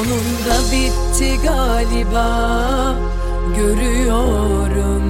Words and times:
Sonunda 0.00 0.56
bitti 0.72 1.40
galiba. 1.44 2.96
Görüyorum. 3.56 5.02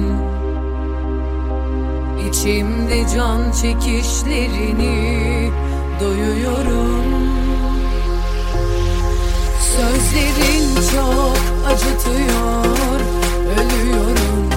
İçimde 2.29 3.05
can 3.15 3.51
çekişlerini 3.51 5.51
doyuyorum. 5.99 7.05
Sözlerin 9.75 10.75
çok 10.75 11.37
acıtıyor, 11.67 12.99
ölüyorum. 13.57 14.49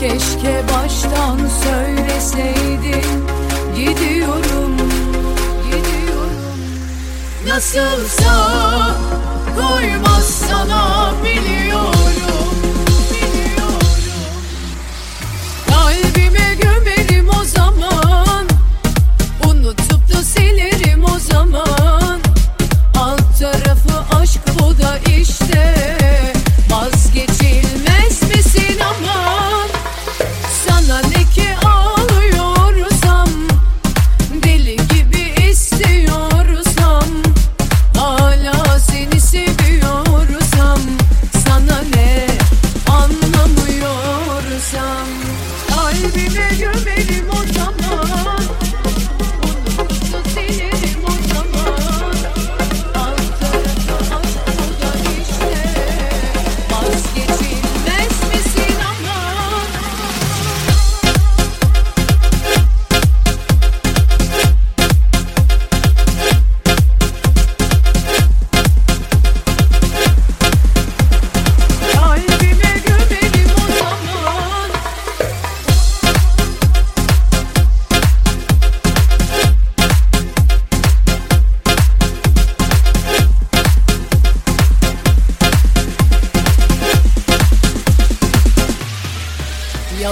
Keşke 0.00 0.62
baştan 0.74 1.38
söyleseydin, 1.64 3.24
gidiyorum. 3.76 4.47
nasılsa 7.58 8.94
Koymaz 9.56 10.24
sana. 10.24 10.87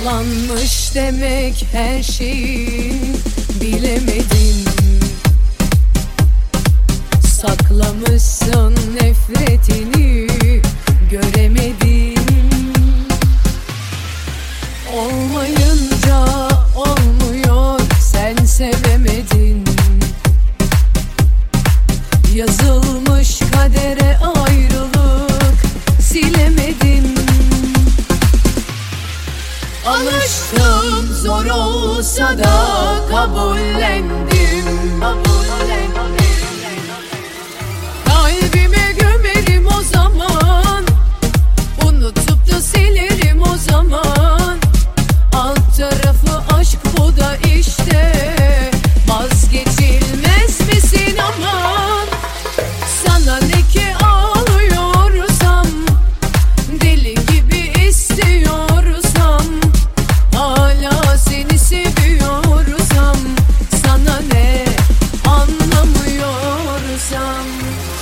Yalanmış 0.06 0.94
demek 0.94 1.66
her 1.72 2.02
şeyi 2.02 2.92
bilemedim. 3.60 4.64
Saklamışsın 7.28 8.74
nefretini 8.94 10.26
göremedim. 11.10 12.24
Olmayınca 14.94 16.24
olmuyor 16.76 17.80
sen 18.00 18.44
sevemedin. 18.44 19.64
Yazılı 22.34 22.85
Zor 31.36 31.46
olsa 31.46 32.38
da 32.38 32.54
kabullendim, 33.10 34.08
kabullendim. 35.02 35.35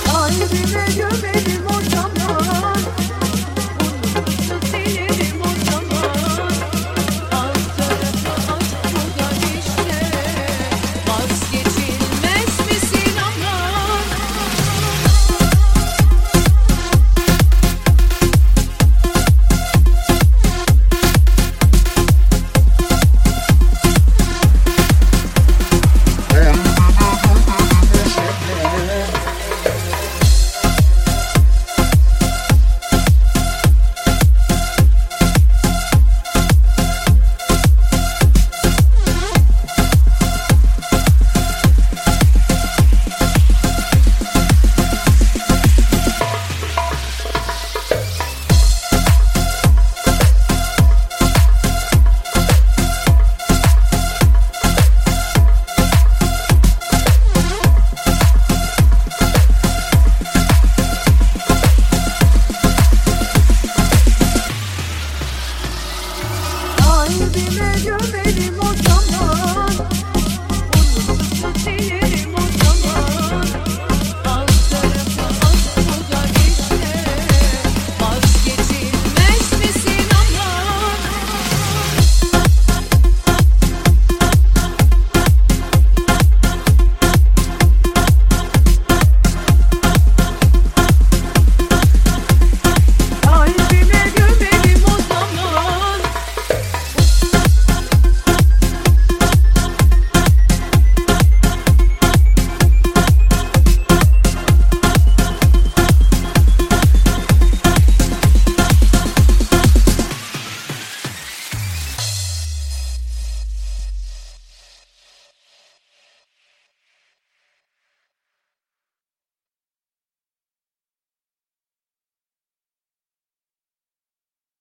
Kalbime 0.05 0.85
gömelim 0.97 1.54